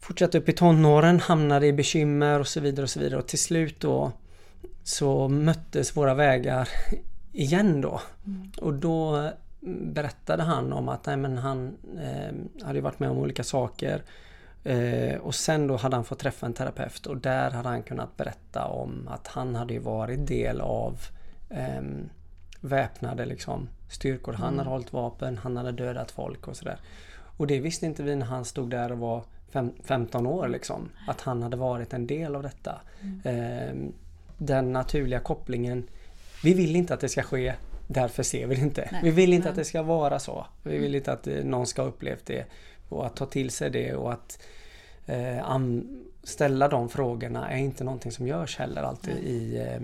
[0.00, 3.38] Fortsatte upp i tonåren, hamnade i bekymmer och så vidare och så vidare och till
[3.38, 4.12] slut då
[4.84, 6.68] så möttes våra vägar
[7.32, 8.00] igen då.
[8.26, 8.52] Mm.
[8.60, 9.30] Och då
[9.92, 14.02] berättade han om att nej, men han eh, hade varit med om olika saker.
[14.64, 18.16] Eh, och sen då hade han fått träffa en terapeut och där hade han kunnat
[18.16, 20.98] berätta om att han hade varit del av
[21.50, 21.82] eh,
[22.60, 24.32] väpnade liksom, styrkor.
[24.32, 24.58] Han mm.
[24.58, 26.76] hade hållit vapen, han hade dödat folk och sådär.
[27.36, 30.88] Och det visste inte vi när han stod där och var fem, 15 år liksom.
[31.08, 32.80] Att han hade varit en del av detta.
[33.00, 33.20] Mm.
[33.24, 33.92] Ehm,
[34.38, 35.88] den naturliga kopplingen.
[36.44, 37.54] Vi vill inte att det ska ske,
[37.86, 38.88] därför ser vi det inte.
[38.92, 39.00] Nej.
[39.04, 39.50] Vi vill inte Nej.
[39.50, 40.46] att det ska vara så.
[40.62, 42.44] Vi vill inte att eh, någon ska ha upplevt det.
[42.92, 44.42] Och att ta till sig det och att
[45.06, 45.58] eh,
[46.22, 49.32] ställa de frågorna är inte någonting som görs heller alltid Nej.
[49.32, 49.80] i eh,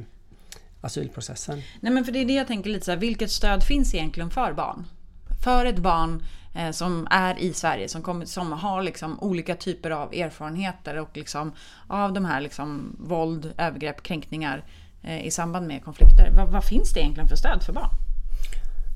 [0.80, 1.62] asylprocessen.
[1.80, 4.30] Nej men för det är det jag tänker lite så här, vilket stöd finns egentligen
[4.30, 4.84] för barn?
[5.44, 9.90] För ett barn eh, som är i Sverige, som, kommer, som har liksom olika typer
[9.90, 11.52] av erfarenheter och liksom
[11.86, 14.64] av de här liksom våld, övergrepp, kränkningar
[15.02, 16.32] eh, i samband med konflikter.
[16.36, 17.90] Vad, vad, finns det egentligen för stöd för barn?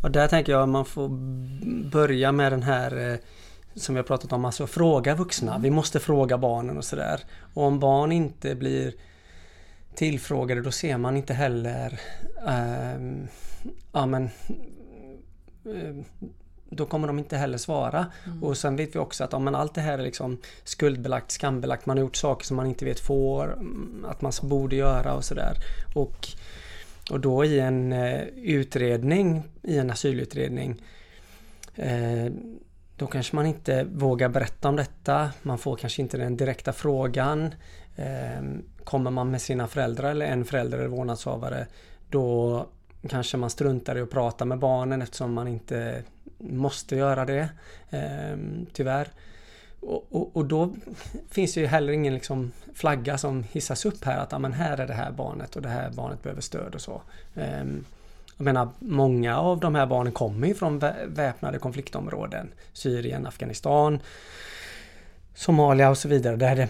[0.03, 1.09] Och där tänker jag att man får
[1.91, 3.19] börja med den här eh,
[3.75, 5.59] som vi har pratat om, alltså fråga vuxna.
[5.59, 7.21] Vi måste fråga barnen och sådär.
[7.55, 8.95] Och om barn inte blir
[9.95, 12.01] tillfrågade då ser man inte heller
[12.47, 13.27] eh,
[13.93, 14.31] ja, men,
[15.65, 16.05] eh,
[16.71, 18.07] då kommer de inte heller svara.
[18.27, 18.45] Mm.
[18.45, 21.97] Och sen vet vi också att om allt det här är liksom skuldbelagt, skambelagt, man
[21.97, 25.57] har gjort saker som man inte vet får, mm, att man borde göra och sådär.
[25.95, 26.29] Och,
[27.11, 30.83] och då i en eh, utredning, i en asylutredning,
[31.75, 32.33] eh,
[32.97, 35.31] då kanske man inte vågar berätta om detta.
[35.43, 37.55] Man får kanske inte den direkta frågan.
[37.97, 41.67] Ehm, kommer man med sina föräldrar eller en förälder eller vårdnadshavare,
[42.11, 42.67] då
[43.09, 46.03] kanske man struntar i att prata med barnen eftersom man inte
[46.39, 47.49] måste göra det.
[47.91, 49.09] Ehm, tyvärr.
[49.81, 50.75] Och, och, och, då
[51.31, 54.87] finns det ju heller ingen liksom flagga som hissas upp här att men här är
[54.87, 57.03] det här barnet och det här barnet behöver stöd och så.
[57.35, 57.65] Eh,
[58.37, 62.53] jag menar, många av de här barnen kommer ju från väpnade konfliktområden.
[62.73, 64.01] Syrien, Afghanistan,
[65.35, 66.37] Somalia och så vidare.
[66.37, 66.69] Där, det,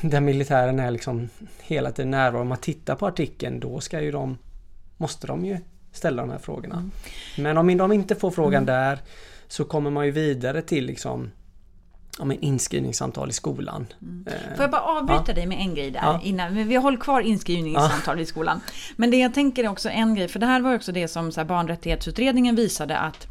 [0.08, 1.28] där militären är liksom
[1.60, 2.40] hela tiden närvarande.
[2.40, 4.38] Om man tittar på artikeln då ska ju de
[4.96, 5.58] måste de ju
[5.92, 6.76] ställa de här frågorna.
[6.76, 6.90] Mm.
[7.36, 8.66] Men om de inte får frågan mm.
[8.66, 8.98] där
[9.48, 11.30] så kommer man ju vidare till liksom
[12.18, 13.86] ja, inskrivningssamtal i skolan.
[14.02, 14.24] Mm.
[14.56, 15.34] Får jag bara avbryta ja.
[15.34, 16.20] dig med en grej där ja.
[16.24, 18.22] innan, men vi håller kvar inskrivningssamtal ja.
[18.22, 18.60] i skolan.
[18.96, 21.32] Men det jag tänker är också en grej, för det här var också det som
[21.32, 23.26] så här, barnrättighetsutredningen visade att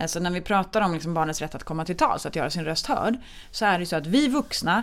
[0.00, 2.64] Alltså när vi pratar om liksom barnets rätt att komma till tals, att göra sin
[2.64, 3.14] röst hörd,
[3.50, 4.82] så är det så att vi vuxna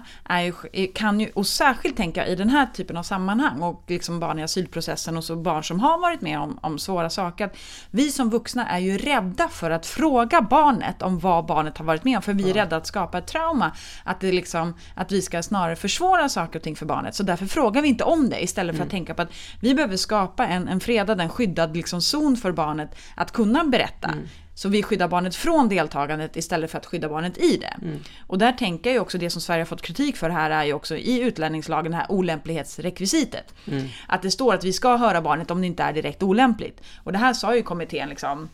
[0.73, 4.39] ju, kan ju, och särskilt tänka i den här typen av sammanhang, och liksom barn
[4.39, 7.57] i asylprocessen och så barn som har varit med om, om svåra saker, att
[7.91, 12.03] vi som vuxna är ju rädda för att fråga barnet om vad barnet har varit
[12.03, 13.71] med om, för vi är rädda att skapa ett trauma.
[14.03, 17.45] Att, det liksom, att vi ska snarare försvåra saker och ting för barnet, så därför
[17.45, 18.87] frågar vi inte om det, istället för mm.
[18.87, 22.51] att tänka på att vi behöver skapa en, en fredad, en skyddad liksom zon för
[22.51, 24.07] barnet att kunna berätta.
[24.07, 24.27] Mm.
[24.57, 27.75] Så vi skyddar barnet från deltagandet istället för att skydda barnet i det.
[27.81, 27.99] Mm.
[28.27, 30.73] Och där tänker jag också, det som Sverige har fått kritik för här är ju
[30.73, 33.53] också i utlänningslagen det här olämplighetsrekvisitet.
[33.67, 33.87] Mm.
[34.07, 36.81] Att det står att vi ska höra barnet om det inte är direkt olämpligt.
[37.03, 38.49] Och det här sa ju kommittén liksom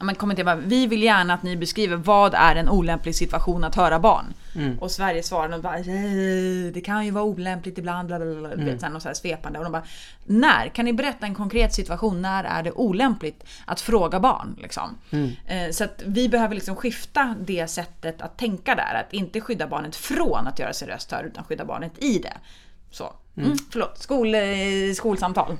[0.00, 3.98] men kommentera vi vill gärna att ni beskriver vad är en olämplig situation att höra
[3.98, 4.34] barn.
[4.54, 4.78] Mm.
[4.78, 5.78] Och Sverige svarade bara,
[6.72, 8.66] det kan ju vara olämpligt ibland, bla bla bla, mm.
[8.66, 9.58] vet, så här svepande.
[9.58, 9.82] Och de bara,
[10.24, 10.68] när?
[10.68, 14.56] Kan ni berätta en konkret situation, när är det olämpligt att fråga barn?
[14.62, 14.98] Liksom?
[15.10, 15.30] Mm.
[15.46, 19.66] Eh, så att vi behöver liksom skifta det sättet att tänka där, att inte skydda
[19.66, 22.34] barnet från att göra sin röst hörd, utan skydda barnet i det.
[22.90, 23.46] Så, mm.
[23.46, 24.40] mm förlåt, Skol, eh,
[24.94, 25.56] skolsamtal.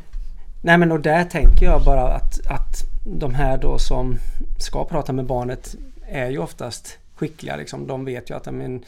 [0.62, 4.19] Nej men och där tänker jag bara att, att de här då som
[4.59, 5.75] ska prata med barnet
[6.09, 7.87] är ju oftast skickliga liksom.
[7.87, 8.85] De vet ju att men,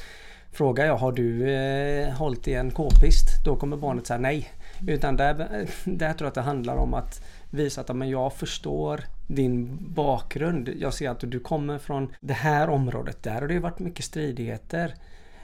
[0.52, 3.44] Frågar jag har du eh, hållit i en k-pist?
[3.44, 4.50] Då kommer barnet säga nej.
[4.87, 5.35] Utan där,
[5.85, 10.68] där tror jag att det handlar om att visa att men jag förstår din bakgrund.
[10.78, 13.22] Jag ser att du kommer från det här området.
[13.22, 14.94] Där har det varit mycket stridigheter.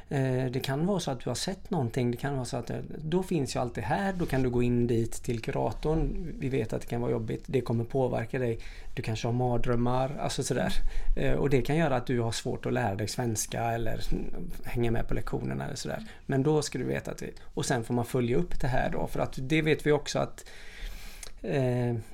[0.09, 2.11] Eh, det kan vara så att du har sett någonting.
[2.11, 4.13] Det kan vara så att eh, då finns jag alltid här.
[4.13, 6.33] Då kan du gå in dit till kuratorn.
[6.39, 7.45] Vi vet att det kan vara jobbigt.
[7.47, 8.59] Det kommer påverka dig.
[8.95, 10.17] Du kanske har mardrömmar.
[10.21, 10.73] Alltså sådär.
[11.17, 14.01] Eh, och det kan göra att du har svårt att lära dig svenska eller
[14.65, 16.03] hänga med på lektionerna eller sådär.
[16.27, 18.91] Men då ska du veta att det, Och sen får man följa upp det här
[18.91, 19.07] då.
[19.07, 20.45] För att det vet vi också att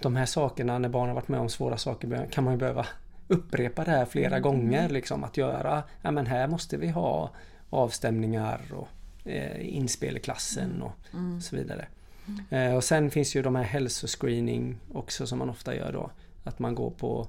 [0.00, 2.86] de här sakerna när barn har varit med om svåra saker kan man ju behöva
[3.28, 4.42] upprepa det här flera mm.
[4.42, 4.88] gånger.
[4.88, 7.30] Liksom, att göra, ja men här måste vi ha
[7.70, 8.88] avstämningar och
[9.30, 11.40] eh, inspel i klassen och mm.
[11.40, 11.86] så vidare.
[12.26, 12.70] Mm.
[12.70, 16.10] Eh, och sen finns ju de här hälsoscreening också som man ofta gör då.
[16.44, 17.28] Att man går på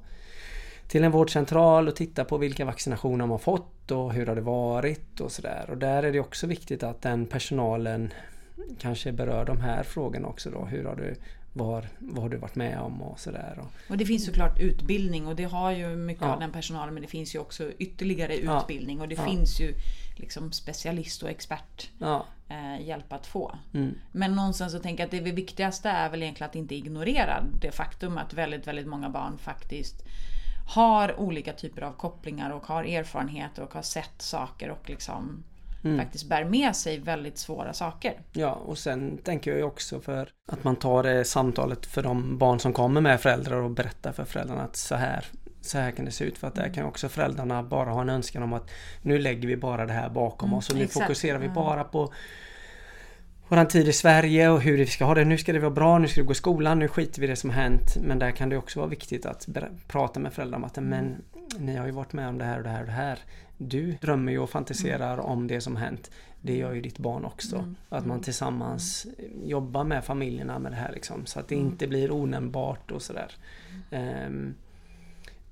[0.88, 5.20] till en vårdcentral och tittar på vilka vaccinationer man fått och hur har det varit
[5.20, 5.66] och sådär.
[5.70, 8.14] Och där är det också viktigt att den personalen
[8.80, 10.66] kanske berör de här frågorna också då.
[10.66, 11.16] Hur har du
[11.54, 13.60] var, vad har du varit med om och sådär.
[13.90, 16.34] Och det finns såklart utbildning och det har ju mycket ja.
[16.34, 19.26] av den personalen men det finns ju också ytterligare utbildning och det ja.
[19.26, 19.74] finns ju
[20.22, 22.26] liksom specialist och expert ja.
[22.50, 23.56] eh, hjälp att få.
[23.74, 23.96] Mm.
[24.12, 27.72] Men någonstans så tänker jag att det viktigaste är väl egentligen att inte ignorera det
[27.72, 30.04] faktum att väldigt, väldigt många barn faktiskt
[30.76, 35.44] har olika typer av kopplingar och har erfarenheter och har sett saker och liksom
[35.84, 36.00] mm.
[36.00, 38.22] faktiskt bär med sig väldigt svåra saker.
[38.32, 42.38] Ja, och sen tänker jag ju också för att man tar det samtalet för de
[42.38, 45.26] barn som kommer med föräldrar och berättar för föräldrarna att så här
[45.62, 48.10] så här kan det se ut för att där kan också föräldrarna bara ha en
[48.10, 48.72] önskan om att
[49.02, 51.04] nu lägger vi bara det här bakom mm, oss och nu exakt.
[51.06, 52.14] fokuserar vi bara på
[53.52, 55.26] våran tid i Sverige och hur vi ska ha det.
[55.26, 57.30] Nu ska det vara bra, nu ska det gå i skolan, nu skiter vi i
[57.30, 57.98] det som har hänt.
[58.02, 59.48] Men där kan det också vara viktigt att
[59.88, 61.22] prata med föräldrarna om att men
[61.58, 63.20] ni har ju varit med om det här och det här och det här.
[63.58, 65.26] Du drömmer ju och fantiserar mm.
[65.26, 66.12] om det som hänt.
[66.42, 67.56] Det gör ju ditt barn också.
[67.56, 67.76] Mm.
[67.90, 68.24] Att man mm.
[68.24, 69.08] tillsammans
[69.44, 71.26] jobbar med familjerna med det här liksom.
[71.26, 71.68] Så att det mm.
[71.68, 73.32] inte blir onämnbart och sådär.
[73.92, 74.56] Um,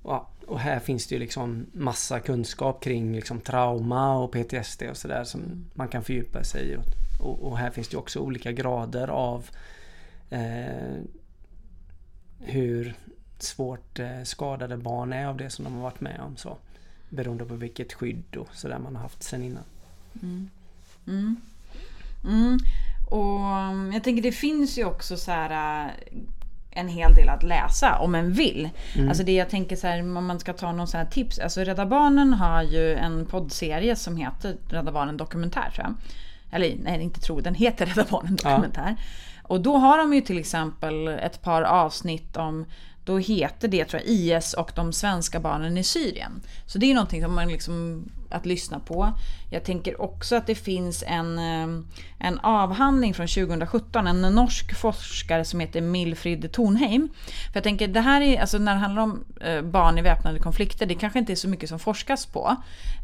[0.02, 5.24] och här finns det ju liksom massa kunskap kring liksom trauma och PTSD och sådär
[5.24, 6.76] som man kan fördjupa sig i.
[7.20, 9.50] Och, och, här finns det också olika grader av
[10.30, 10.96] eh,
[12.38, 12.94] hur
[13.38, 16.36] svårt eh, skadade barn är av det som de har varit med om.
[16.36, 16.56] Så,
[17.08, 19.64] beroende på vilket skydd och sådär man har haft sen innan.
[20.22, 20.50] Mm.
[21.06, 21.36] Mm.
[22.24, 22.58] Mm.
[23.10, 25.92] Och mm, jag tänker det finns ju också så här eh,
[26.70, 28.68] en hel del att läsa om en vill.
[28.94, 29.08] Mm.
[29.08, 31.38] Alltså det jag tänker så här, om man ska ta någon sån här tips.
[31.38, 35.94] Alltså Rädda Barnen har ju en poddserie som heter Rädda Barnen Dokumentär tror jag.
[36.50, 38.96] Eller nej, inte tror, den heter Rädda Barnen Dokumentär.
[38.98, 39.04] Ja.
[39.42, 42.66] Och då har de ju till exempel ett par avsnitt om
[43.10, 46.42] då heter det tror jag IS och de svenska barnen i Syrien.
[46.66, 49.12] Så det är någonting som man liksom att lyssna på.
[49.50, 51.84] Jag tänker också att det finns en, eh,
[52.18, 57.08] en avhandling från 2017, en norsk forskare som heter Milfrid Tornheim.
[57.52, 60.38] För jag tänker, det här är, alltså när det handlar om eh, barn i väpnade
[60.38, 62.56] konflikter, det kanske inte är så mycket som forskas på.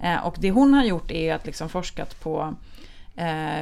[0.02, 2.54] Eh, och det hon har gjort är att liksom forskat på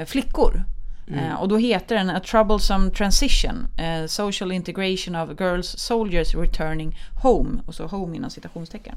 [0.06, 0.64] flickor.
[1.08, 1.36] Mm.
[1.36, 3.66] och då heter den A Troublesome Transition,
[4.08, 8.96] Social Integration of Girls Soldiers Returning Home, och så home inom citationstecken.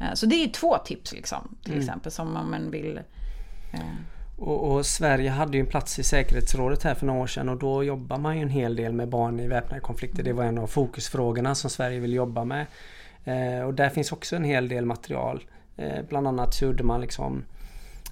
[0.00, 1.84] Eh, så det är två tips liksom, till mm.
[1.84, 3.00] exempel som om man vill
[3.72, 3.80] eh...
[4.36, 7.58] och, och, Sverige hade ju en plats i säkerhetsrådet här för några år sedan och
[7.58, 10.22] då jobbar man ju en hel del med barn i väpnade konflikter.
[10.22, 12.66] Det var en av fokusfrågorna som Sverige vill jobba med.
[13.24, 15.44] Eh, och där finns också en hel del material.
[15.76, 17.44] Eh, bland annat så gjorde man liksom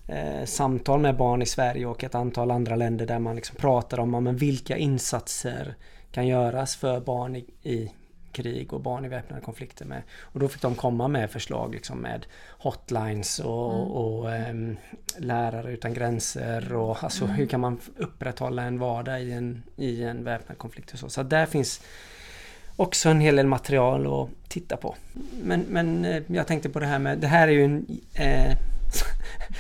[0.09, 4.01] eh, samtal med barn i Sverige och ett antal andra länder där man liksom pratar
[4.01, 5.75] om, om vilka insatser
[6.11, 7.93] kan göras för barn i, i
[8.33, 10.03] krig och barn i väpnade konflikter med.
[10.21, 12.27] Och då fick de komma med förslag liksom med
[12.59, 13.87] hotlines och, mm.
[13.87, 14.77] och um,
[15.17, 17.37] lärare utan gränser och alltså mm.
[17.37, 21.09] hur kan man upprätthålla en vardag i en, i en väpnad konflikt och så.
[21.09, 21.81] Så där finns
[22.77, 24.95] också en hel del material att titta på.
[25.43, 28.57] Men, men eh, jag tänkte på det här med, det här är ju en eh,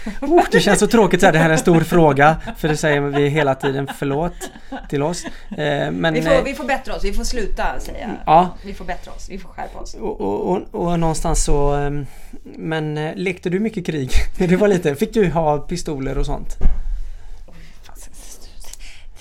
[0.20, 2.36] oh, det känns så tråkigt att det här är en stor fråga.
[2.56, 4.50] För det säger vi hela tiden förlåt
[4.88, 5.24] till oss.
[5.50, 8.10] Eh, men, vi, får, eh, vi får bättra oss, vi får sluta säga.
[8.26, 8.56] Ja.
[8.64, 9.94] Vi får bättra oss, vi får skärpa oss.
[9.94, 11.72] Och, och, och, och någonstans så...
[11.74, 12.06] Ehm,
[12.42, 14.96] men eh, lekte du mycket krig när du var liten?
[14.96, 16.56] Fick du ha pistoler och sånt?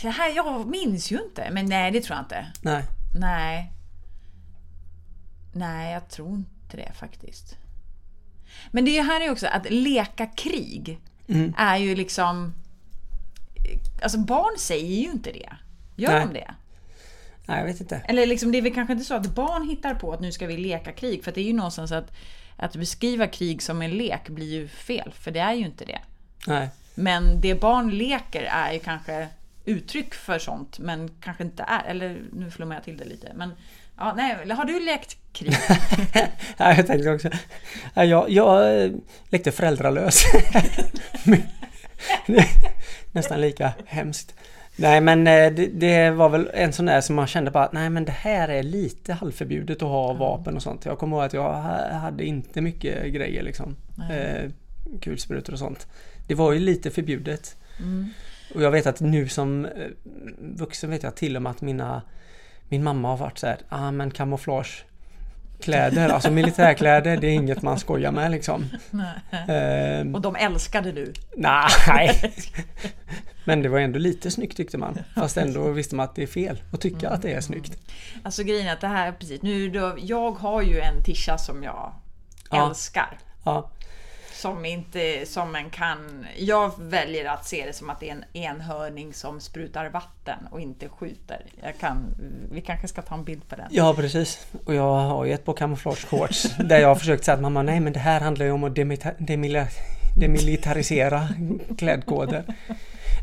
[0.02, 1.50] Det här, jag minns ju inte.
[1.52, 2.46] Men nej, det tror jag inte.
[2.62, 2.84] Nej.
[3.20, 3.72] Nej.
[5.54, 7.58] Nej, jag tror inte det faktiskt.
[8.72, 11.54] Men det här är också att leka krig mm.
[11.58, 12.54] är ju liksom...
[14.02, 15.50] Alltså barn säger ju inte det.
[15.96, 16.28] Gör Nej.
[16.28, 16.54] de det?
[17.46, 17.96] Nej, jag vet inte.
[17.96, 20.48] Eller liksom, det är väl kanske inte så att barn hittar på att nu ska
[20.48, 21.24] vi leka krig.
[21.24, 22.12] För det är ju någonstans att,
[22.56, 25.12] att beskriva krig som en lek blir ju fel.
[25.16, 26.00] För det är ju inte det.
[26.48, 26.70] Nej.
[26.96, 29.28] Men det barn leker är ju kanske
[29.66, 31.84] uttryck för sånt, men kanske inte är.
[31.84, 33.32] Eller nu flummar jag till det lite.
[33.36, 33.52] Men
[33.98, 35.54] ja, nej, har du lekt krig?
[36.58, 37.30] ja, jag tänkte också.
[37.94, 38.92] Ja, jag, jag eh,
[39.30, 40.24] lekte föräldralös.
[43.12, 44.34] Nästan lika hemskt.
[44.80, 47.74] Nej men eh, det, det, var väl en sån där som man kände bara att
[47.74, 50.86] nej men det här är lite halvförbjudet att ha vapen och sånt.
[50.86, 51.54] Jag kommer ihåg att jag
[51.92, 53.76] hade inte mycket grejer liksom.
[54.12, 54.52] Eh,
[55.02, 55.88] kulsprutor och sånt.
[56.28, 57.56] Det var ju lite förbjudet.
[57.80, 58.10] Mm.
[58.56, 59.72] Och jag vet att nu som eh,
[60.40, 62.02] vuxen vet jag till och med att mina
[62.70, 64.86] Min mamma har varit så här, ah men kamouflage
[65.60, 68.70] Kläder, alltså militärkläder, det är inget man skojar med liksom.
[68.94, 71.14] Uh, och de älskade du?
[71.38, 72.34] Nej!
[73.46, 75.00] Men det var ändå lite snyggt tyckte man.
[75.16, 77.14] Fast ändå visste man att det är fel att tycka mm.
[77.14, 77.78] att det är snyggt.
[78.24, 81.64] Alltså grejen är att det här, precis, nu då, jag har ju en tisha som
[81.64, 81.94] jag
[82.52, 82.70] ja.
[82.70, 83.18] älskar.
[83.44, 83.72] Ja
[84.38, 86.26] som inte som en kan...
[86.38, 90.62] Jag väljer att se det som att det är en enhörning som sprutar vatten och
[90.62, 91.46] inte skjuter.
[91.64, 92.16] Jag kan,
[92.52, 93.68] vi kanske ska ta en bild på den.
[93.72, 94.48] Ja precis.
[94.66, 97.80] Och jag har ju ett par kamouflageshorts där jag har försökt säga att mamma nej
[97.80, 98.76] men det här handlar ju om att
[100.16, 101.28] demilitarisera
[101.78, 102.44] klädkoder.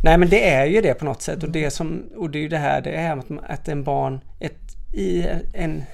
[0.02, 2.42] Nej men det är ju det på något sätt och det som och det är
[2.42, 5.84] ju det här det är att en barn ett, i en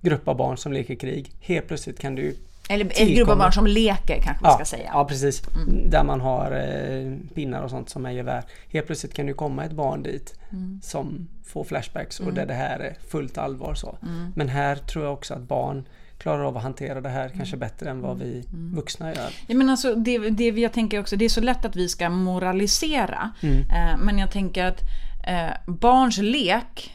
[0.00, 2.36] grupp av barn som leker krig helt plötsligt kan du
[2.70, 4.90] eller en grupp av barn som leker kanske man ja, ska säga.
[4.92, 5.42] Ja precis.
[5.54, 5.90] Mm.
[5.90, 8.44] Där man har eh, pinnar och sånt som är gevär.
[8.68, 10.80] Helt plötsligt kan det komma ett barn dit mm.
[10.82, 12.34] som får flashbacks och mm.
[12.34, 13.74] där det här är fullt allvar.
[13.74, 13.98] så.
[14.02, 14.32] Mm.
[14.36, 15.84] Men här tror jag också att barn
[16.18, 17.68] klarar av att hantera det här kanske mm.
[17.68, 18.74] bättre än vad vi mm.
[18.74, 19.30] vuxna gör.
[19.46, 22.08] Ja, men alltså, det, det jag tänker också, det är så lätt att vi ska
[22.08, 23.30] moralisera.
[23.42, 24.80] Eh, men jag tänker att
[25.26, 26.92] eh, barns lek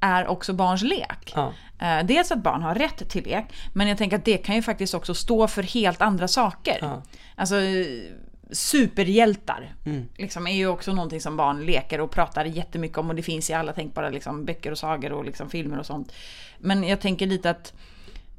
[0.00, 1.32] är också barns lek.
[1.34, 1.52] Ja.
[1.78, 4.62] Eh, dels att barn har rätt till lek, men jag tänker att det kan ju
[4.62, 6.78] faktiskt också stå för helt andra saker.
[6.80, 7.02] Ja.
[7.34, 7.56] Alltså
[8.50, 10.08] superhjältar mm.
[10.16, 13.50] liksom, är ju också någonting som barn leker och pratar jättemycket om och det finns
[13.50, 16.12] i alla tänkbara liksom, böcker och sagor och liksom, filmer och sånt.
[16.58, 17.74] Men jag tänker lite att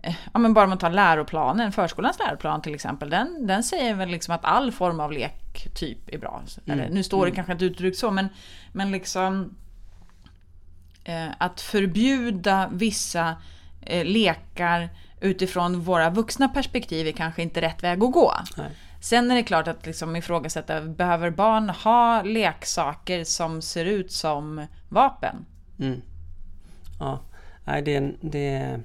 [0.01, 4.09] eh, Ja men bara man tar läroplanen, förskolans läroplan till exempel, den, den säger väl
[4.09, 6.41] liksom att all form av lek typ är bra.
[6.65, 6.79] Mm.
[6.79, 7.35] Eller, nu står det mm.
[7.35, 8.29] kanske inte uttryckt så men,
[8.71, 9.55] men liksom
[11.37, 13.35] att förbjuda vissa
[13.81, 14.89] eh, lekar
[15.21, 18.33] utifrån våra vuxna perspektiv är kanske inte rätt väg att gå.
[18.57, 18.71] Nej.
[19.01, 24.67] Sen är det klart att liksom ifrågasätta, behöver barn ha leksaker som ser ut som
[24.89, 25.45] vapen?
[25.79, 26.01] Mm.
[26.99, 27.19] Ja,
[27.65, 28.79] nej det, det...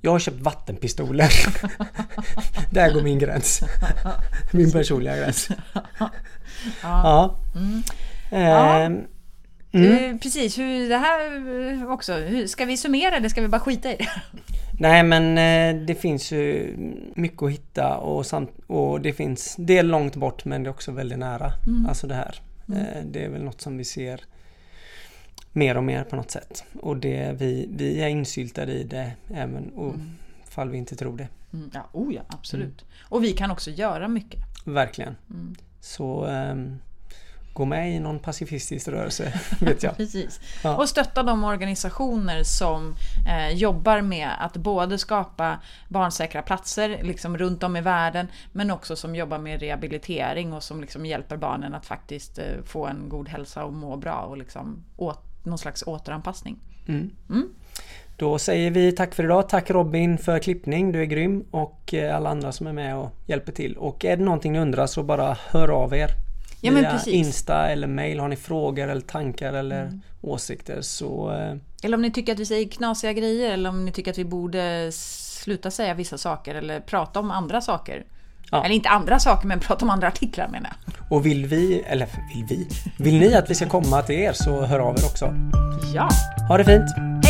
[0.00, 1.30] Jag har köpt vattenpistoler.
[2.70, 3.60] Där går min gräns.
[4.52, 5.48] Min personliga gräns.
[6.82, 7.00] Ja.
[7.04, 7.38] ja.
[7.56, 7.82] Mm.
[8.30, 8.90] ja.
[9.72, 10.14] Mm.
[10.14, 12.12] Eh, precis, hur det här eh, också.
[12.12, 14.08] Hur, ska vi summera eller ska vi bara skita i det?
[14.80, 16.74] Nej men eh, det finns ju
[17.14, 20.70] mycket att hitta och, samt, och det finns Det är långt bort men det är
[20.70, 21.52] också väldigt nära.
[21.66, 21.86] Mm.
[21.86, 22.40] Alltså det här.
[22.68, 23.12] Mm.
[23.12, 24.20] Det är väl något som vi ser
[25.52, 26.64] mer och mer på något sätt.
[26.80, 30.10] Och det, vi, vi är insyltade i det även och, mm.
[30.48, 31.28] fall vi inte tror det.
[31.52, 31.70] Mm.
[31.74, 32.82] Ja, oh ja, absolut.
[32.82, 32.92] Mm.
[33.08, 34.40] Och vi kan också göra mycket.
[34.64, 35.16] Verkligen.
[35.30, 35.54] Mm.
[35.80, 36.78] Så um,
[37.56, 39.32] gå med i någon pacifistisk rörelse.
[39.60, 39.96] Vet jag.
[39.96, 40.40] Precis.
[40.64, 40.76] Ja.
[40.76, 42.94] Och stötta de organisationer som
[43.28, 48.96] eh, jobbar med att både skapa barnsäkra platser liksom runt om i världen men också
[48.96, 53.28] som jobbar med rehabilitering och som liksom hjälper barnen att faktiskt eh, få en god
[53.28, 56.58] hälsa och må bra och liksom åt, någon slags återanpassning.
[56.88, 57.10] Mm.
[57.30, 57.48] Mm.
[58.16, 59.48] Då säger vi tack för idag.
[59.48, 63.10] Tack Robin för klippning, du är grym och eh, alla andra som är med och
[63.26, 63.76] hjälper till.
[63.76, 66.25] Och är det någonting ni undrar så bara hör av er.
[66.60, 67.14] Ja, via precis.
[67.14, 68.20] Insta eller mail.
[68.20, 70.00] Har ni frågor eller tankar eller mm.
[70.22, 71.32] åsikter så...
[71.32, 74.18] Eh, eller om ni tycker att vi säger knasiga grejer eller om ni tycker att
[74.18, 78.04] vi borde sluta säga vissa saker eller prata om andra saker.
[78.50, 78.64] Ja.
[78.64, 80.94] Eller inte andra saker men prata om andra artiklar menar jag.
[81.10, 82.68] Och vill vi, eller vill vi?
[82.98, 85.34] Vill ni att vi ska komma till er så hör av er också.
[85.94, 86.08] Ja.
[86.48, 87.25] Ha det fint!